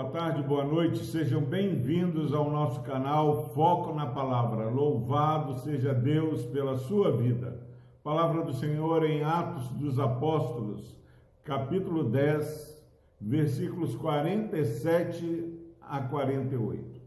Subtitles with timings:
[0.00, 4.66] boa tarde, boa noite, sejam bem-vindos ao nosso canal Foco na Palavra.
[4.70, 7.60] Louvado seja Deus pela sua vida.
[8.02, 10.98] Palavra do Senhor em Atos dos Apóstolos,
[11.44, 12.82] capítulo 10,
[13.20, 16.98] versículos 47 a 48.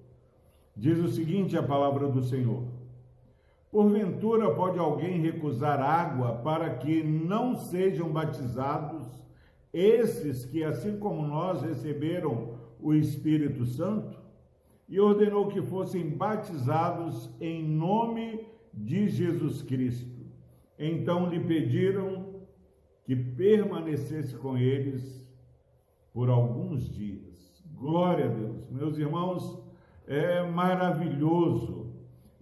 [0.77, 2.61] Diz o seguinte: a palavra do Senhor.
[3.71, 9.07] Porventura pode alguém recusar água para que não sejam batizados
[9.73, 14.21] esses que, assim como nós, receberam o Espírito Santo?
[14.87, 20.23] E ordenou que fossem batizados em nome de Jesus Cristo.
[20.77, 22.41] Então lhe pediram
[23.05, 25.27] que permanecesse com eles
[26.13, 27.63] por alguns dias.
[27.73, 28.69] Glória a Deus.
[28.69, 29.63] Meus irmãos,
[30.07, 31.93] é maravilhoso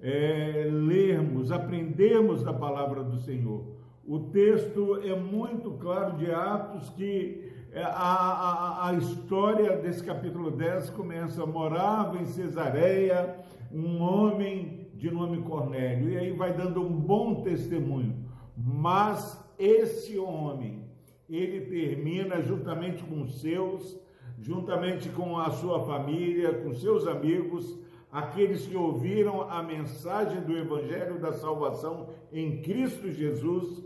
[0.01, 3.79] é, lermos, aprendermos da palavra do Senhor.
[4.05, 10.89] O texto é muito claro de Atos que a, a, a história desse capítulo 10
[10.89, 11.45] começa.
[11.45, 13.35] Morava em Cesareia
[13.71, 18.25] um homem de nome Cornélio, e aí vai dando um bom testemunho.
[18.55, 20.85] Mas esse homem,
[21.29, 23.99] ele termina juntamente com os seus,
[24.37, 27.79] juntamente com a sua família, com seus amigos,
[28.11, 33.83] aqueles que ouviram a mensagem do Evangelho da salvação em Cristo Jesus,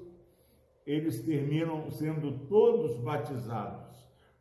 [0.86, 3.95] eles terminam sendo todos batizados.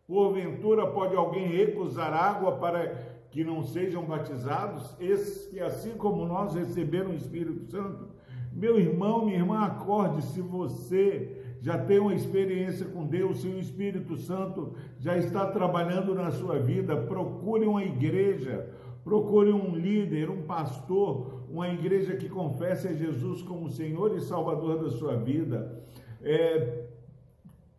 [0.06, 2.89] Porventura, pode alguém recusar água para
[3.31, 4.95] que não sejam batizados?
[5.01, 8.09] Esses que, assim como nós, receberam o Espírito Santo?
[8.53, 13.58] Meu irmão, minha irmã, acorde se você já tem uma experiência com Deus, se o
[13.58, 18.70] Espírito Santo já está trabalhando na sua vida, procure uma igreja,
[19.05, 24.83] Procure um líder, um pastor, uma igreja que confesse a Jesus como Senhor e Salvador
[24.83, 25.79] da sua vida.
[26.25, 26.86] É,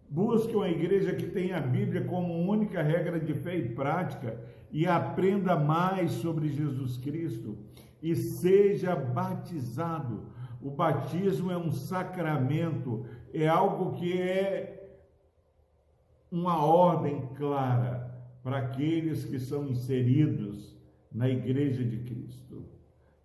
[0.08, 4.40] busque uma igreja que tenha a Bíblia como única regra de fé e prática
[4.72, 7.58] e aprenda mais sobre Jesus Cristo
[8.02, 10.28] e seja batizado.
[10.62, 15.00] O batismo é um sacramento, é algo que é
[16.32, 20.78] uma ordem clara para aqueles que são inseridos
[21.12, 22.64] na Igreja de Cristo.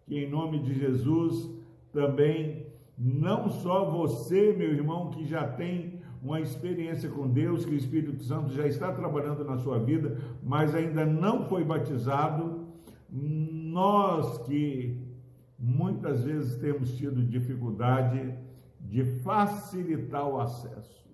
[0.06, 1.50] Que em nome de Jesus
[1.92, 2.66] também,
[3.02, 8.22] não só você, meu irmão, que já tem uma experiência com Deus, que o Espírito
[8.22, 12.66] Santo já está trabalhando na sua vida, mas ainda não foi batizado,
[13.08, 15.02] nós que
[15.58, 18.34] muitas vezes temos tido dificuldade
[18.78, 21.08] de facilitar o acesso.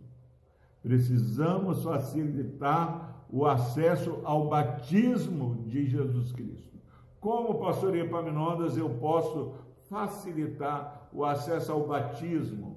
[0.83, 6.77] Precisamos facilitar o acesso ao batismo de Jesus Cristo.
[7.21, 9.55] Como pastor Epaminondas, eu posso
[9.89, 12.77] facilitar o acesso ao batismo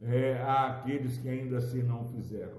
[0.00, 2.58] é, àqueles que ainda assim não fizeram.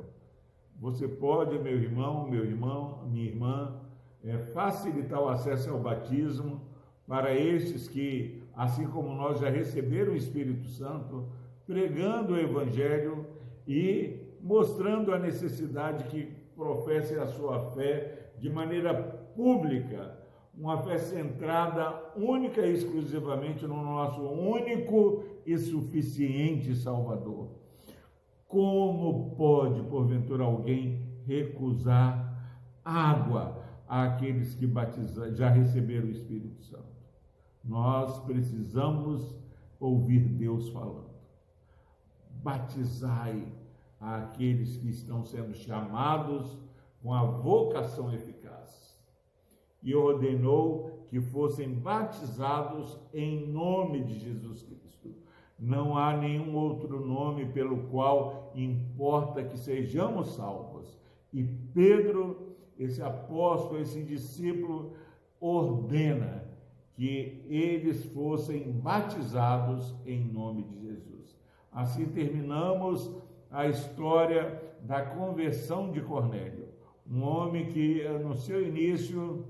[0.80, 3.81] Você pode, meu irmão, meu irmão, minha irmã,
[4.24, 6.62] é, facilitar o acesso ao batismo
[7.08, 11.28] para estes que, assim como nós, já receberam o Espírito Santo,
[11.66, 13.25] pregando o Evangelho
[13.68, 16.25] e mostrando a necessidade que
[16.56, 20.21] professem a sua fé de maneira pública
[20.61, 27.49] uma fé centrada única e exclusivamente no nosso único e suficiente Salvador.
[28.47, 32.31] Como pode, porventura, alguém recusar
[32.85, 36.91] água àqueles que batiza, já receberam o Espírito Santo?
[37.63, 39.35] Nós precisamos
[39.79, 41.09] ouvir Deus falando.
[42.43, 43.47] Batizai
[43.99, 46.55] aqueles que estão sendo chamados
[47.01, 49.00] com a vocação eficaz
[49.81, 55.14] e ordenou que fossem batizados em nome de Jesus Cristo.
[55.59, 61.00] Não há nenhum outro nome pelo qual importa que sejamos salvos.
[61.34, 64.94] E Pedro, esse apóstolo, esse discípulo,
[65.40, 66.50] ordena
[66.94, 71.38] que eles fossem batizados em nome de Jesus.
[71.72, 73.16] Assim terminamos
[73.50, 76.70] a história da conversão de Cornélio,
[77.09, 79.46] um homem que no seu início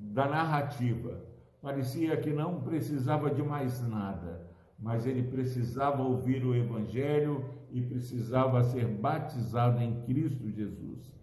[0.00, 1.20] da narrativa.
[1.60, 4.48] Parecia que não precisava de mais nada,
[4.78, 11.16] mas ele precisava ouvir o Evangelho e precisava ser batizado em Cristo Jesus.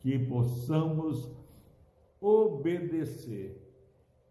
[0.00, 1.30] Que possamos
[2.20, 3.58] obedecer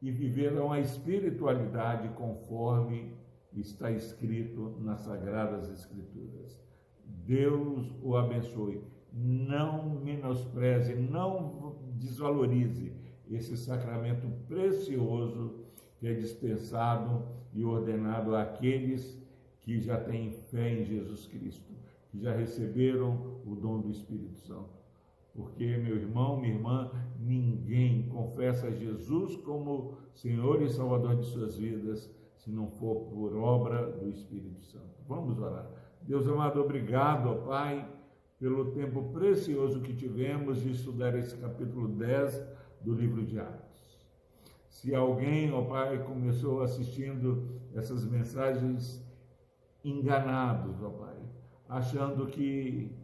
[0.02, 3.16] e viver uma espiritualidade conforme
[3.54, 6.60] está escrito nas Sagradas Escrituras.
[7.06, 8.84] Deus o abençoe.
[9.14, 12.94] Não menospreze, não desvalorize
[13.30, 15.62] esse sacramento precioso
[16.00, 19.22] que é dispensado e ordenado àqueles
[19.62, 21.72] que já têm fé em Jesus Cristo,
[22.10, 24.82] que já receberam o dom do Espírito Santo.
[25.34, 32.12] Porque, meu irmão, minha irmã, ninguém confessa Jesus como Senhor e Salvador de suas vidas
[32.36, 35.02] se não for por obra do Espírito Santo.
[35.08, 35.70] Vamos orar.
[36.02, 37.88] Deus amado, obrigado, ó Pai,
[38.40, 42.44] pelo tempo precioso que tivemos de estudar esse capítulo 10
[42.84, 43.72] do livro de Atos.
[44.70, 47.46] Se alguém, ó Pai, começou assistindo
[47.76, 49.06] essas mensagens
[49.84, 51.18] enganados, ó Pai,
[51.68, 52.96] achando que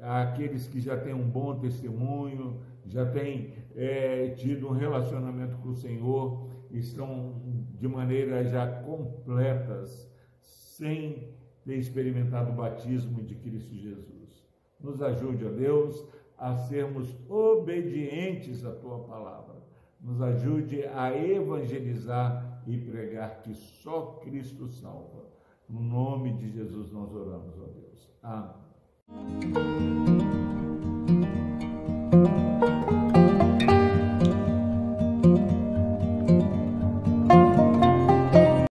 [0.00, 5.74] aqueles que já têm um bom testemunho, já têm é, tido um relacionamento com o
[5.74, 7.40] Senhor, estão
[7.78, 10.10] de maneira já completas,
[10.40, 11.28] sem
[11.64, 14.42] ter experimentado o batismo de Cristo Jesus.
[14.80, 16.04] Nos ajude, ó Deus,
[16.42, 19.62] a sermos obedientes à tua palavra.
[20.00, 25.22] Nos ajude a evangelizar e pregar que só Cristo salva.
[25.68, 28.10] No nome de Jesus nós oramos, ó Deus.
[28.20, 30.11] Amém.